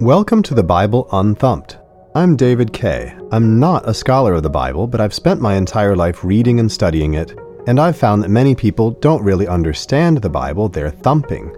[0.00, 1.76] Welcome to the Bible Unthumped.
[2.14, 3.14] I'm David Kay.
[3.32, 6.72] I'm not a scholar of the Bible, but I've spent my entire life reading and
[6.72, 11.54] studying it, and I've found that many people don't really understand the Bible, they're thumping.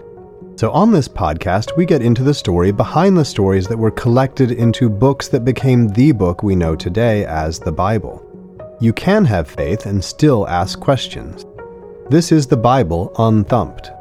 [0.57, 4.51] So, on this podcast, we get into the story behind the stories that were collected
[4.51, 8.27] into books that became the book we know today as the Bible.
[8.81, 11.47] You can have faith and still ask questions.
[12.11, 13.93] This is the Bible Unthumped.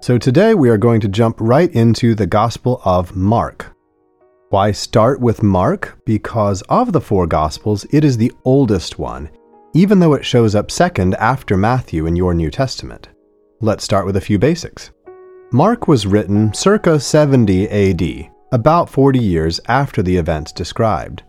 [0.00, 3.74] So today we are going to jump right into the Gospel of Mark.
[4.50, 5.98] Why start with Mark?
[6.06, 9.28] Because of the four Gospels, it is the oldest one,
[9.74, 13.08] even though it shows up second after Matthew in your New Testament.
[13.60, 14.92] Let's start with a few basics.
[15.50, 21.24] Mark was written circa 70 AD, about 40 years after the events described.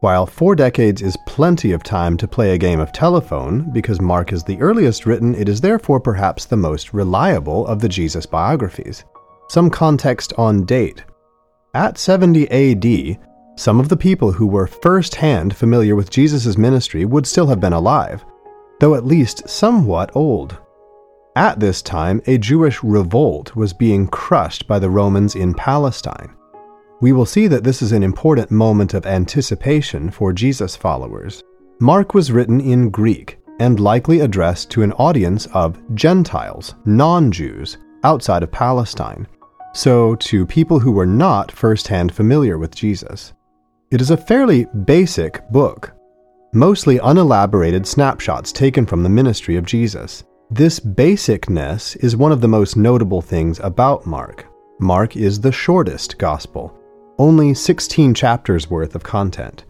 [0.00, 4.32] While four decades is plenty of time to play a game of telephone, because Mark
[4.32, 9.04] is the earliest written, it is therefore perhaps the most reliable of the Jesus biographies.
[9.50, 11.04] Some context on date.
[11.74, 13.18] At 70 AD,
[13.58, 17.60] some of the people who were first hand familiar with Jesus' ministry would still have
[17.60, 18.24] been alive,
[18.80, 20.56] though at least somewhat old.
[21.36, 26.34] At this time, a Jewish revolt was being crushed by the Romans in Palestine
[27.00, 31.42] we will see that this is an important moment of anticipation for Jesus followers.
[31.80, 37.78] Mark was written in Greek and likely addressed to an audience of Gentiles, non Jews,
[38.04, 39.26] outside of Palestine,
[39.72, 43.32] so to people who were not firsthand familiar with Jesus.
[43.90, 45.92] It is a fairly basic book,
[46.52, 50.24] mostly unelaborated snapshots taken from the ministry of Jesus.
[50.50, 54.46] This basicness is one of the most notable things about Mark.
[54.80, 56.79] Mark is the shortest gospel,
[57.20, 59.66] only 16 chapters worth of content.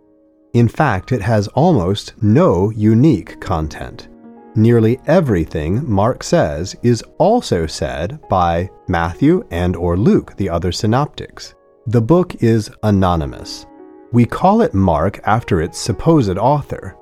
[0.53, 4.07] In fact, it has almost no unique content.
[4.55, 11.57] Nearly everything Mark says is also said by Matthew and or Luke, the other synoptics.
[11.89, 13.67] The book is anonymous.
[14.13, 16.97] We call it Mark after its supposed author.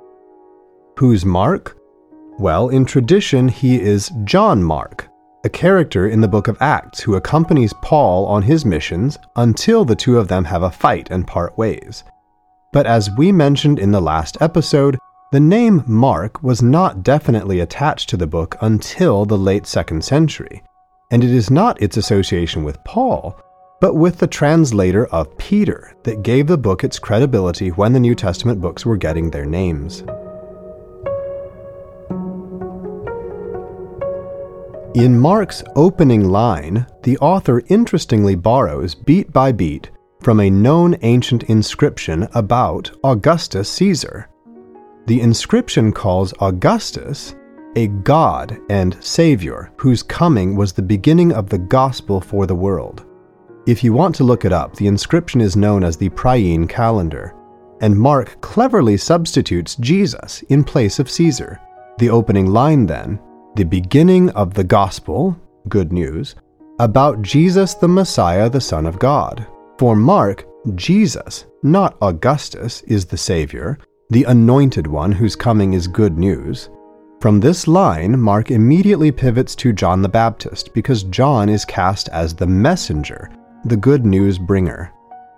[0.96, 1.76] Who's Mark?
[2.38, 5.07] Well, in tradition, he is John Mark,
[5.44, 9.96] a character in the book of Acts who accompanies Paul on his missions until the
[9.96, 12.04] two of them have a fight and part ways.
[12.72, 14.98] But as we mentioned in the last episode,
[15.30, 20.62] the name Mark was not definitely attached to the book until the late 2nd century,
[21.10, 23.38] and it is not its association with Paul,
[23.80, 28.14] but with the translator of Peter that gave the book its credibility when the New
[28.14, 30.02] Testament books were getting their names.
[34.94, 39.90] In Mark's opening line, the author interestingly borrows, beat by beat,
[40.22, 44.30] from a known ancient inscription about Augustus Caesar.
[45.06, 47.34] The inscription calls Augustus
[47.76, 53.04] a god and savior whose coming was the beginning of the gospel for the world.
[53.66, 57.34] If you want to look it up, the inscription is known as the Priene calendar,
[57.82, 61.60] and Mark cleverly substitutes Jesus in place of Caesar.
[61.98, 63.20] The opening line, then,
[63.58, 65.36] the beginning of the gospel,
[65.68, 66.36] good news,
[66.78, 69.44] about Jesus the Messiah, the Son of God.
[69.80, 70.46] For Mark,
[70.76, 73.76] Jesus, not Augustus, is the Savior,
[74.10, 76.70] the anointed one whose coming is good news.
[77.20, 82.36] From this line, Mark immediately pivots to John the Baptist because John is cast as
[82.36, 83.28] the messenger,
[83.64, 84.92] the good news bringer.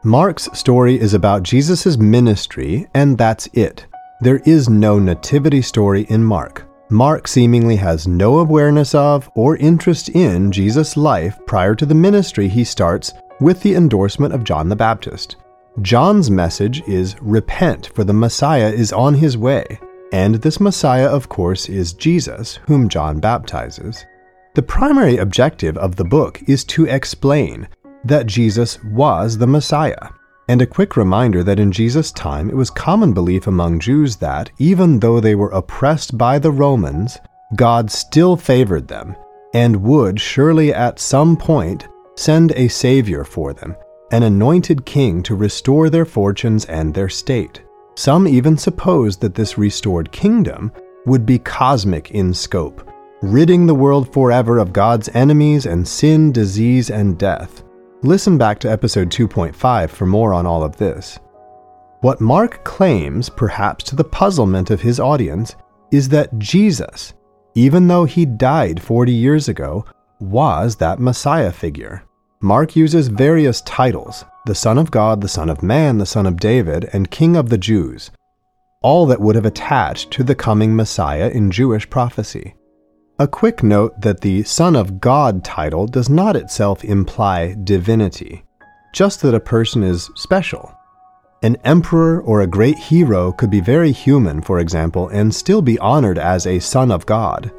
[0.04, 3.87] Mark's story is about Jesus' ministry, and that's it.
[4.20, 6.69] There is no nativity story in Mark.
[6.92, 12.48] Mark seemingly has no awareness of or interest in Jesus' life prior to the ministry
[12.48, 15.36] he starts with the endorsement of John the Baptist.
[15.82, 19.78] John's message is repent, for the Messiah is on his way.
[20.12, 24.04] And this Messiah, of course, is Jesus, whom John baptizes.
[24.54, 27.68] The primary objective of the book is to explain
[28.04, 30.08] that Jesus was the Messiah.
[30.50, 34.50] And a quick reminder that in Jesus' time it was common belief among Jews that,
[34.59, 37.21] even though they were oppressed by the Romans,
[37.55, 39.15] God still favored them
[39.55, 41.87] and would surely at some point
[42.17, 43.76] send a Savior for them,
[44.11, 47.62] an anointed king to restore their fortunes and their state.
[47.94, 50.73] Some even supposed that this restored kingdom
[51.06, 52.91] would be cosmic in scope,
[53.23, 57.62] ridding the world forever of God's enemies and sin, disease, and death.
[58.02, 61.19] Listen back to episode 2.5 for more on all of this.
[62.00, 65.55] What Mark claims, perhaps to the puzzlement of his audience,
[65.93, 67.12] is that Jesus,
[67.55, 69.85] even though he died 40 years ago,
[70.19, 72.02] was that Messiah figure.
[72.41, 76.41] Mark uses various titles the Son of God, the Son of Man, the Son of
[76.41, 78.11] David, and King of the Jews,
[78.81, 82.55] all that would have attached to the coming Messiah in Jewish prophecy.
[83.20, 88.44] A quick note that the Son of God title does not itself imply divinity.
[88.94, 90.75] just that a person is special.
[91.43, 95.78] An emperor or a great hero could be very human, for example, and still be
[95.81, 97.52] honored as a son of God.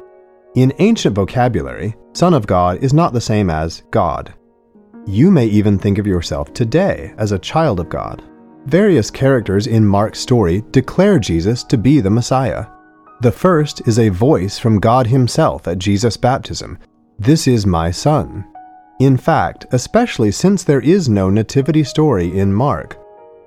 [0.56, 4.34] In ancient vocabulary, son of God is not the same as God.
[5.06, 8.20] You may even think of yourself today as a child of God.
[8.66, 12.66] Various characters in Mark's story declare Jesus to be the Messiah.
[13.22, 16.76] The first is a voice from God Himself at Jesus' baptism
[17.20, 18.44] This is my Son.
[18.98, 22.98] In fact, especially since there is no nativity story in Mark,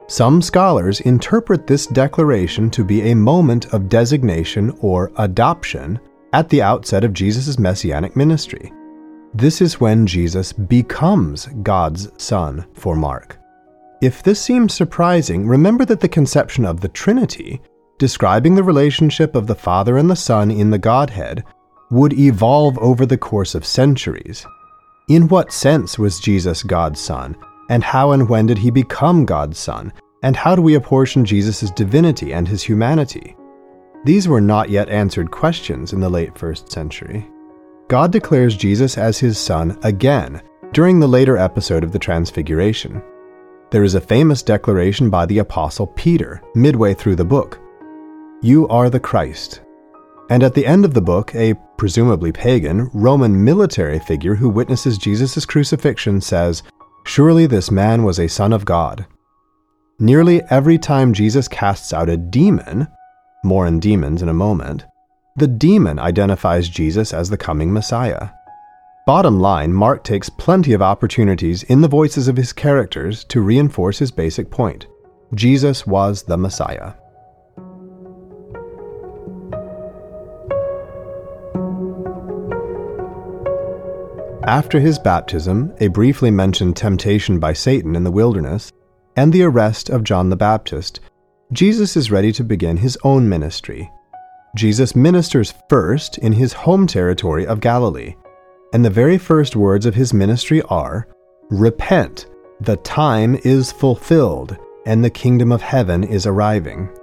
[0.07, 5.99] some scholars interpret this declaration to be a moment of designation or adoption
[6.31, 8.71] at the outset of Jesus' messianic ministry.
[9.33, 13.37] This is when Jesus becomes God's Son for Mark.
[14.01, 17.61] If this seems surprising, remember that the conception of the Trinity,
[17.97, 21.43] describing the relationship of the Father and the Son in the Godhead,
[21.91, 24.45] would evolve over the course of centuries.
[25.07, 27.35] In what sense was Jesus God's Son?
[27.69, 29.93] And how and when did he become God's Son?
[30.23, 33.35] And how do we apportion Jesus' divinity and his humanity?
[34.03, 37.27] These were not yet answered questions in the late first century.
[37.87, 40.41] God declares Jesus as his Son again
[40.73, 43.01] during the later episode of the Transfiguration.
[43.71, 47.59] There is a famous declaration by the Apostle Peter midway through the book
[48.41, 49.61] You are the Christ.
[50.29, 54.97] And at the end of the book, a presumably pagan Roman military figure who witnesses
[54.97, 56.63] Jesus' crucifixion says,
[57.05, 59.05] Surely this man was a son of God.
[59.99, 62.87] Nearly every time Jesus casts out a demon,
[63.43, 64.83] more on demons in a moment,
[65.37, 68.29] the demon identifies Jesus as the coming Messiah.
[69.05, 73.99] Bottom line, Mark takes plenty of opportunities in the voices of his characters to reinforce
[73.99, 74.87] his basic point
[75.33, 76.93] Jesus was the Messiah.
[84.45, 88.71] After his baptism, a briefly mentioned temptation by Satan in the wilderness,
[89.15, 90.99] and the arrest of John the Baptist,
[91.51, 93.89] Jesus is ready to begin his own ministry.
[94.55, 98.13] Jesus ministers first in his home territory of Galilee,
[98.71, 101.07] and the very first words of his ministry are
[101.49, 102.27] Repent,
[102.61, 106.95] the time is fulfilled, and the kingdom of heaven is arriving.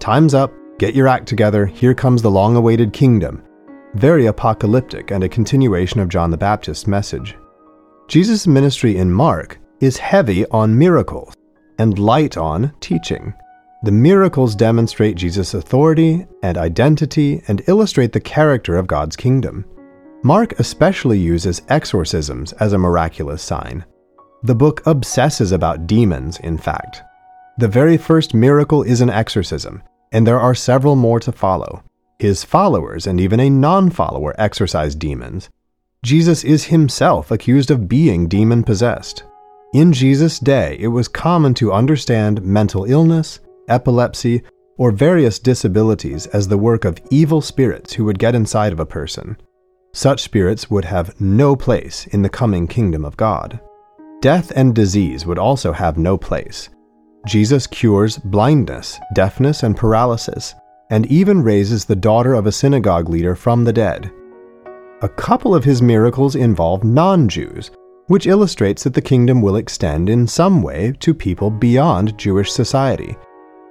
[0.00, 3.42] Time's up, get your act together, here comes the long awaited kingdom
[3.94, 7.36] very apocalyptic and a continuation of John the Baptist's message.
[8.08, 11.34] Jesus' ministry in Mark is heavy on miracles
[11.78, 13.34] and light on teaching.
[13.84, 19.64] The miracles demonstrate Jesus' authority and identity and illustrate the character of God's kingdom.
[20.24, 23.84] Mark especially uses exorcisms as a miraculous sign.
[24.42, 27.02] The book obsesses about demons, in fact.
[27.58, 29.82] The very first miracle is an exorcism,
[30.12, 31.84] and there are several more to follow.
[32.18, 35.50] His followers and even a non follower exorcise demons.
[36.04, 39.22] Jesus is himself accused of being demon possessed.
[39.72, 43.38] In Jesus' day, it was common to understand mental illness,
[43.68, 44.42] epilepsy,
[44.78, 48.86] or various disabilities as the work of evil spirits who would get inside of a
[48.86, 49.36] person.
[49.92, 53.60] Such spirits would have no place in the coming kingdom of God.
[54.20, 56.68] Death and disease would also have no place.
[57.28, 60.54] Jesus cures blindness, deafness, and paralysis
[60.90, 64.10] and even raises the daughter of a synagogue leader from the dead.
[65.02, 67.70] A couple of his miracles involve non Jews,
[68.06, 73.16] which illustrates that the kingdom will extend in some way to people beyond Jewish society,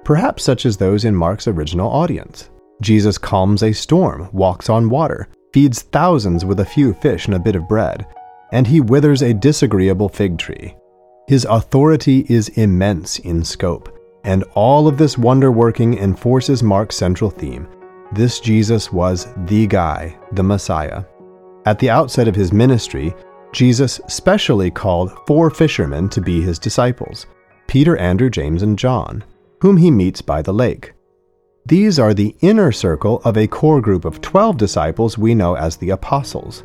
[0.04, 2.50] perhaps such as those in Mark's original audience.
[2.80, 7.40] Jesus calms a storm, walks on water, feeds thousands with a few fish and a
[7.40, 8.06] bit of bread,
[8.52, 10.76] and he withers a disagreeable fig tree.
[11.26, 13.97] His authority is immense in scope,
[14.28, 17.66] and all of this wonder working enforces Mark's central theme.
[18.12, 21.04] This Jesus was the guy, the Messiah.
[21.64, 23.14] At the outset of his ministry,
[23.52, 27.24] Jesus specially called four fishermen to be his disciples
[27.68, 29.24] Peter, Andrew, James, and John,
[29.62, 30.92] whom he meets by the lake.
[31.64, 35.78] These are the inner circle of a core group of 12 disciples we know as
[35.78, 36.64] the apostles.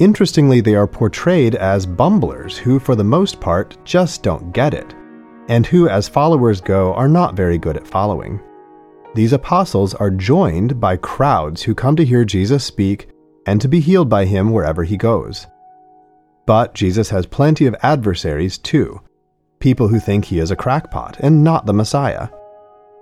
[0.00, 4.96] Interestingly, they are portrayed as bumblers who, for the most part, just don't get it
[5.48, 8.40] and who, as followers go, are not very good at following.
[9.14, 13.08] These apostles are joined by crowds who come to hear Jesus speak
[13.46, 15.46] and to be healed by him wherever he goes.
[16.46, 19.00] But Jesus has plenty of adversaries too
[19.60, 22.28] people who think he is a crackpot and not the Messiah.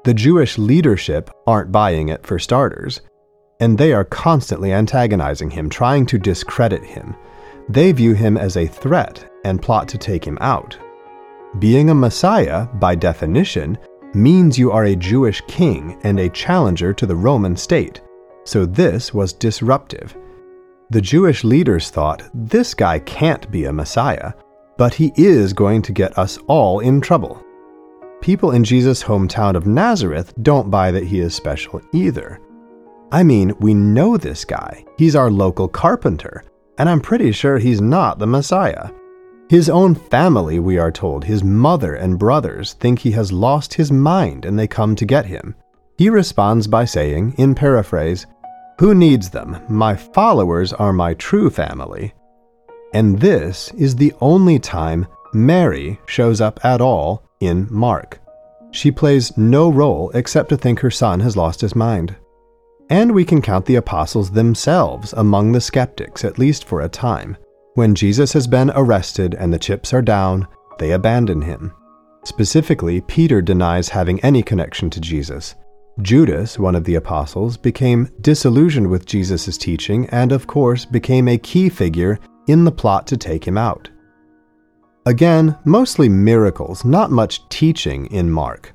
[0.04, 3.00] The Jewish leadership aren't buying it for starters,
[3.60, 7.14] and they are constantly antagonizing him, trying to discredit him.
[7.68, 10.78] They view him as a threat and plot to take him out.
[11.58, 13.78] Being a Messiah, by definition,
[14.12, 18.00] means you are a Jewish king and a challenger to the Roman state,
[18.44, 20.16] so this was disruptive.
[20.90, 24.32] The Jewish leaders thought, this guy can't be a Messiah.
[24.76, 27.42] but he is going to get us all in trouble.
[28.20, 32.40] People in Jesus' hometown of Nazareth don't buy that he is special either.
[33.12, 34.84] I mean, we know this guy.
[34.98, 36.44] He's our local carpenter,
[36.78, 38.90] and I'm pretty sure he's not the Messiah.
[39.48, 43.92] His own family, we are told, his mother and brothers, think he has lost his
[43.92, 45.54] mind and they come to get him.
[45.98, 48.26] He responds by saying, in paraphrase,
[48.80, 49.58] Who needs them?
[49.68, 52.12] My followers are my true family.
[52.92, 58.18] And this is the only time Mary shows up at all in Mark.
[58.72, 62.16] She plays no role except to think her son has lost his mind.
[62.90, 67.36] And we can count the apostles themselves among the skeptics, at least for a time.
[67.76, 71.74] When Jesus has been arrested and the chips are down, they abandon him.
[72.24, 75.56] Specifically, Peter denies having any connection to Jesus.
[76.00, 81.36] Judas, one of the apostles, became disillusioned with Jesus' teaching and, of course, became a
[81.36, 83.90] key figure in the plot to take him out.
[85.04, 88.72] Again, mostly miracles, not much teaching in Mark.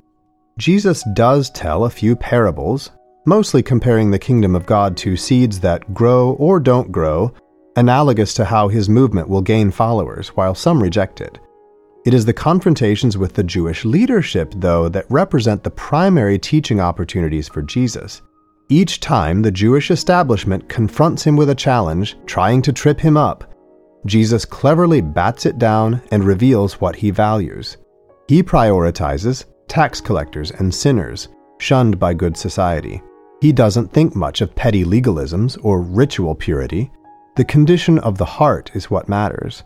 [0.58, 2.92] Jesus does tell a few parables,
[3.26, 7.34] mostly comparing the kingdom of God to seeds that grow or don't grow,
[7.76, 11.38] analogous to how his movement will gain followers, while some reject it.
[12.04, 17.48] It is the confrontations with the Jewish leadership, though, that represent the primary teaching opportunities
[17.48, 18.22] for Jesus.
[18.68, 23.52] Each time the Jewish establishment confronts him with a challenge, trying to trip him up,
[24.04, 27.76] Jesus cleverly bats it down and reveals what he values.
[28.26, 33.00] He prioritizes tax collectors and sinners, shunned by good society.
[33.40, 36.90] He doesn't think much of petty legalisms or ritual purity.
[37.34, 39.64] The condition of the heart is what matters.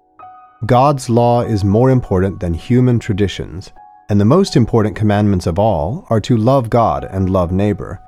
[0.66, 3.72] God's law is more important than human traditions,
[4.08, 8.00] and the most important commandments of all are to love God and love neighbor.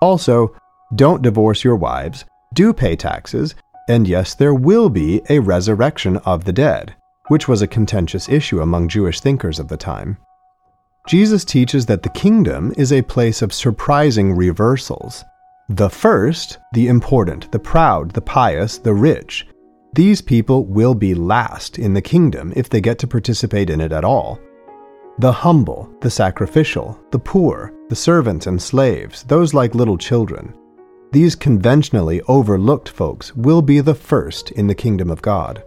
[0.00, 0.56] Also,
[0.94, 3.54] don't divorce your wives, do pay taxes,
[3.90, 8.62] and yes, there will be a resurrection of the dead, which was a contentious issue
[8.62, 10.16] among Jewish thinkers of the time.
[11.06, 15.24] Jesus teaches that the kingdom is a place of surprising reversals.
[15.70, 19.46] The first, the important, the proud, the pious, the rich,
[19.92, 23.92] these people will be last in the kingdom if they get to participate in it
[23.92, 24.40] at all.
[25.18, 30.54] The humble, the sacrificial, the poor, the servants and slaves, those like little children,
[31.12, 35.62] these conventionally overlooked folks will be the first in the kingdom of God.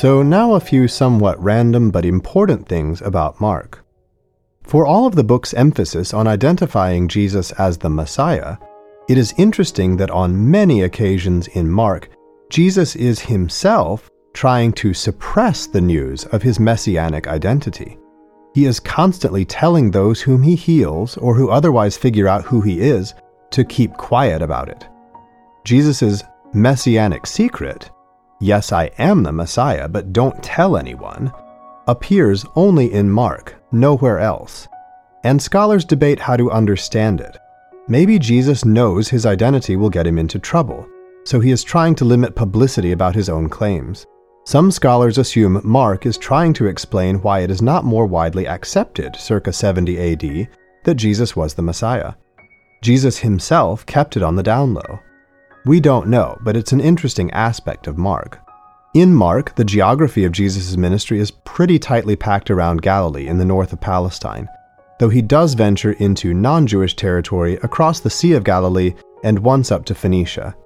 [0.00, 3.84] So, now a few somewhat random but important things about Mark.
[4.62, 8.56] For all of the book's emphasis on identifying Jesus as the Messiah,
[9.10, 12.08] it is interesting that on many occasions in Mark,
[12.48, 17.98] Jesus is himself trying to suppress the news of his messianic identity.
[18.54, 22.80] He is constantly telling those whom he heals or who otherwise figure out who he
[22.80, 23.12] is
[23.50, 24.88] to keep quiet about it.
[25.66, 26.22] Jesus'
[26.54, 27.90] messianic secret,
[28.40, 31.32] yes, I am the Messiah, but don't tell anyone,
[31.86, 34.68] appears only in Mark, nowhere else.
[35.24, 37.36] And scholars debate how to understand it.
[37.88, 40.88] Maybe Jesus knows his identity will get him into trouble,
[41.24, 44.06] so he is trying to limit publicity about his own claims.
[44.44, 49.14] Some scholars assume Mark is trying to explain why it is not more widely accepted,
[49.16, 50.48] circa 70 AD,
[50.84, 52.14] that Jesus was the Messiah.
[52.82, 54.98] Jesus himself kept it on the down low.
[55.66, 58.40] We don't know, but it's an interesting aspect of Mark.
[58.94, 63.44] In Mark, the geography of Jesus' ministry is pretty tightly packed around Galilee in the
[63.44, 64.48] north of Palestine,
[64.98, 69.70] though he does venture into non Jewish territory across the Sea of Galilee and once
[69.70, 70.56] up to Phoenicia.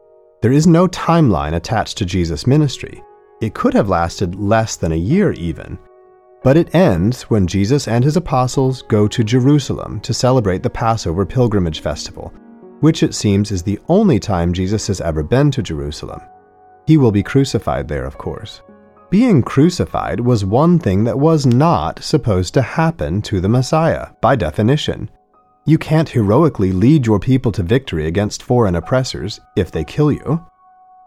[0.42, 3.02] There is no timeline attached to Jesus' ministry,
[3.40, 5.78] it could have lasted less than a year, even.
[6.42, 11.26] But it ends when Jesus and his apostles go to Jerusalem to celebrate the Passover
[11.26, 12.32] pilgrimage festival,
[12.80, 16.20] which it seems is the only time Jesus has ever been to Jerusalem.
[16.86, 18.60] He will be crucified there, of course.
[19.10, 24.36] Being crucified was one thing that was not supposed to happen to the Messiah, by
[24.36, 25.08] definition.
[25.66, 30.44] You can't heroically lead your people to victory against foreign oppressors if they kill you.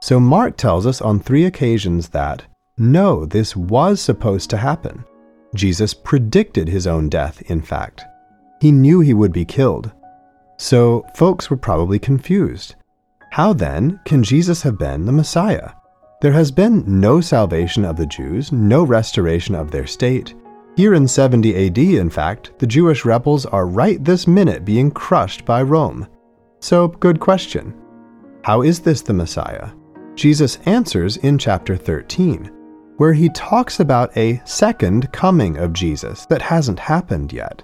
[0.01, 2.45] So Mark tells us on three occasions that,
[2.77, 5.03] no, this was supposed to happen.
[5.53, 8.05] Jesus predicted his own death, in fact.
[8.62, 9.91] He knew he would be killed.
[10.57, 12.75] So folks were probably confused.
[13.31, 15.71] How then can Jesus have been the Messiah?
[16.21, 20.33] There has been no salvation of the Jews, no restoration of their state.
[20.75, 25.45] Here in 70 AD, in fact, the Jewish rebels are right this minute being crushed
[25.45, 26.07] by Rome.
[26.59, 27.75] So, good question.
[28.43, 29.69] How is this the Messiah?
[30.15, 32.51] Jesus answers in chapter 13,
[32.97, 37.61] where he talks about a second coming of Jesus that hasn't happened yet.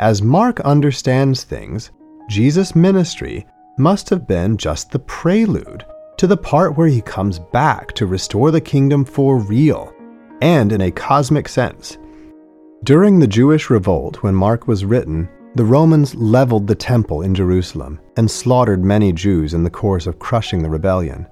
[0.00, 1.92] As Mark understands things,
[2.28, 3.46] Jesus' ministry
[3.78, 5.84] must have been just the prelude
[6.18, 9.92] to the part where he comes back to restore the kingdom for real
[10.40, 11.98] and in a cosmic sense.
[12.84, 18.00] During the Jewish revolt, when Mark was written, the Romans leveled the temple in Jerusalem
[18.16, 21.26] and slaughtered many Jews in the course of crushing the rebellion.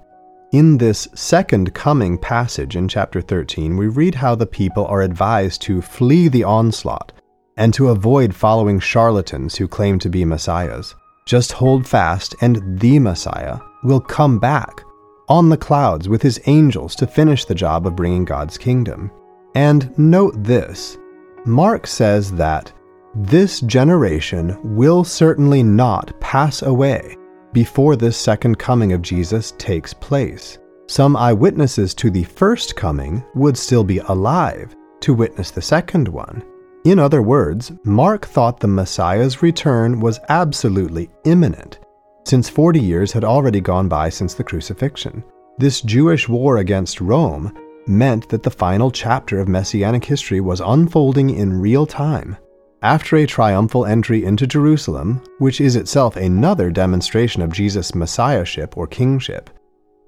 [0.53, 5.63] In this second coming passage in chapter 13, we read how the people are advised
[5.63, 7.13] to flee the onslaught
[7.61, 10.97] and to avoid following charlatans who claim to be messiahs.
[11.27, 14.83] Just hold fast, and the Messiah will come back
[15.29, 19.13] on the clouds with his angels to finish the job of bringing God's kingdom.
[19.55, 20.97] And note this
[21.45, 22.73] Mark says that
[23.15, 27.15] this generation will certainly not pass away
[27.53, 30.59] before this second coming of Jesus takes place.
[30.87, 36.43] Some eyewitnesses to the first coming would still be alive to witness the second one.
[36.85, 41.79] In other words, Mark thought the Messiah's return was absolutely imminent,
[42.25, 45.23] since 40 years had already gone by since the crucifixion.
[45.59, 47.55] This Jewish war against Rome
[47.87, 52.39] meant that the final chapter of Messianic history was unfolding in real time.
[52.81, 58.87] After a triumphal entry into Jerusalem, which is itself another demonstration of Jesus' messiahship or
[58.87, 59.51] kingship,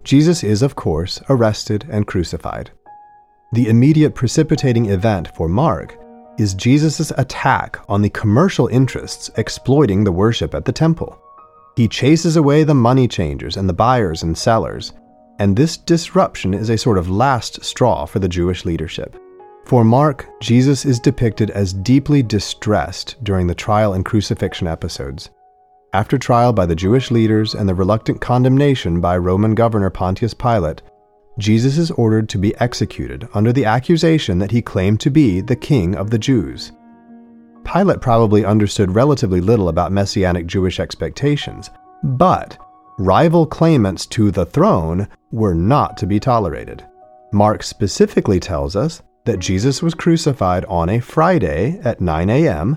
[0.05, 2.71] Jesus is, of course, arrested and crucified.
[3.53, 5.99] The immediate precipitating event for Mark
[6.39, 11.21] is Jesus' attack on the commercial interests exploiting the worship at the temple.
[11.77, 14.93] He chases away the money changers and the buyers and sellers,
[15.39, 19.17] and this disruption is a sort of last straw for the Jewish leadership.
[19.65, 25.31] For Mark, Jesus is depicted as deeply distressed during the trial and crucifixion episodes.
[25.95, 30.83] After trial by the Jewish leaders and the reluctant condemnation by Roman governor Pontius Pilate,
[31.39, 35.57] Jesus is ordered to be executed under the accusation that he claimed to be the
[35.57, 36.73] king of the Jews.
[37.65, 41.71] Pilate probably understood relatively little about messianic Jewish expectations,
[42.03, 42.59] but
[42.99, 46.85] rival claimants to the throne were not to be tolerated.
[47.33, 52.77] Mark specifically tells us that Jesus was crucified on a Friday at 9 a.m.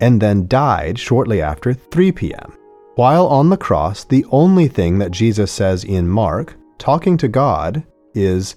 [0.00, 2.56] and then died shortly after 3 p.m.
[2.94, 7.84] While on the cross, the only thing that Jesus says in Mark, talking to God,
[8.14, 8.56] is,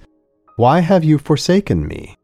[0.57, 2.15] Why have you forsaken me?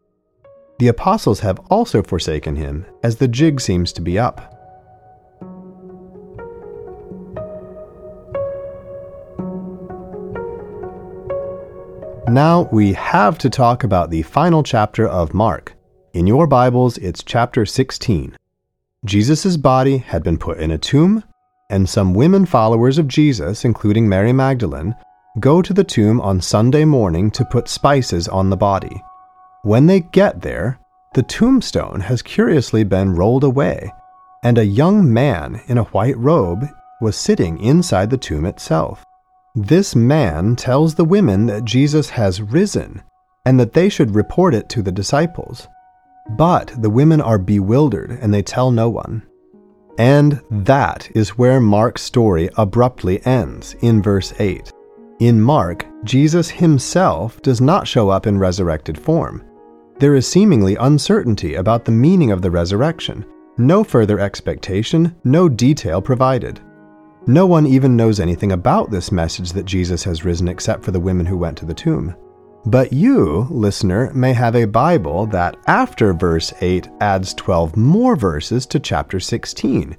[0.80, 4.56] The apostles have also forsaken him, as the jig seems to be up.
[12.30, 15.74] Now we have to talk about the final chapter of Mark.
[16.14, 18.38] In your Bibles, it's chapter 16.
[19.04, 21.24] Jesus' body had been put in a tomb,
[21.70, 24.96] and some women followers of Jesus, including Mary Magdalene,
[25.40, 29.04] go to the tomb on Sunday morning to put spices on the body.
[29.64, 30.80] When they get there,
[31.14, 33.92] the tombstone has curiously been rolled away,
[34.44, 36.66] and a young man in a white robe
[37.02, 39.06] was sitting inside the tomb itself.
[39.56, 43.04] This man tells the women that Jesus has risen
[43.46, 45.68] and that they should report it to the disciples.
[46.30, 49.24] But the women are bewildered and they tell no one.
[49.98, 54.72] And that is where Mark's story abruptly ends in verse 8.
[55.20, 59.44] In Mark, Jesus himself does not show up in resurrected form.
[59.98, 63.26] There is seemingly uncertainty about the meaning of the resurrection,
[63.58, 66.62] no further expectation, no detail provided.
[67.28, 71.02] No one even knows anything about this message that Jesus has risen except for the
[71.02, 72.16] women who went to the tomb.
[72.66, 78.66] But you, listener, may have a Bible that after verse 8 adds 12 more verses
[78.68, 79.98] to chapter 16,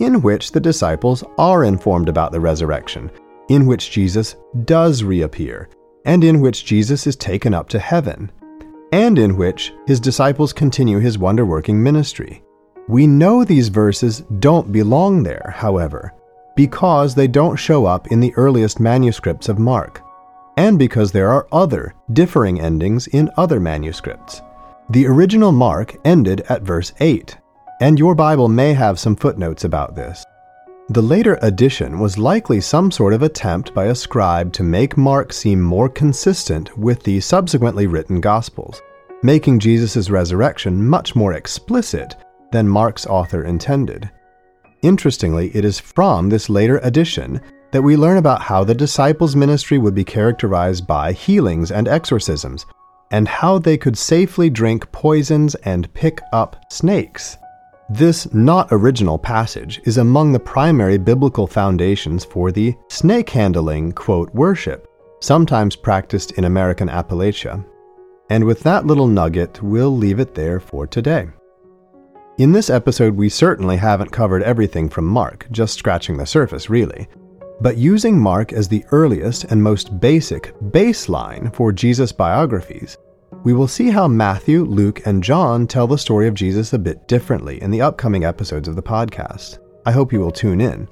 [0.00, 3.10] in which the disciples are informed about the resurrection
[3.48, 5.68] in which Jesus does reappear,
[6.04, 8.30] and in which Jesus is taken up to heaven,
[8.92, 12.42] and in which his disciples continue his wonder working ministry.
[12.88, 16.14] We know these verses don't belong there, however,
[16.56, 20.02] because they don't show up in the earliest manuscripts of Mark,
[20.56, 24.40] and because there are other, differing endings in other manuscripts.
[24.90, 27.36] The original Mark ended at verse 8,
[27.80, 30.24] and your Bible may have some footnotes about this.
[30.90, 35.34] The later addition was likely some sort of attempt by a scribe to make Mark
[35.34, 38.80] seem more consistent with the subsequently written Gospels,
[39.22, 42.16] making Jesus' resurrection much more explicit
[42.52, 44.08] than Mark's author intended.
[44.80, 49.76] Interestingly, it is from this later addition that we learn about how the disciples' ministry
[49.76, 52.64] would be characterized by healings and exorcisms,
[53.10, 57.36] and how they could safely drink poisons and pick up snakes.
[57.90, 64.32] This not original passage is among the primary biblical foundations for the snake handling, quote,
[64.34, 64.86] worship,
[65.20, 67.64] sometimes practiced in American Appalachia.
[68.28, 71.28] And with that little nugget, we'll leave it there for today.
[72.36, 77.08] In this episode, we certainly haven't covered everything from Mark, just scratching the surface, really.
[77.62, 82.98] But using Mark as the earliest and most basic baseline for Jesus' biographies,
[83.44, 87.06] we will see how Matthew, Luke, and John tell the story of Jesus a bit
[87.08, 89.58] differently in the upcoming episodes of the podcast.
[89.86, 90.88] I hope you will tune in.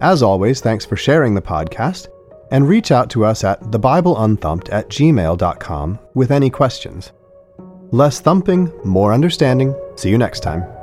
[0.00, 2.08] As always, thanks for sharing the podcast,
[2.50, 7.12] and reach out to us at thebibleunthumped at gmail.com with any questions.
[7.90, 9.74] Less thumping, more understanding.
[9.96, 10.77] See you next time.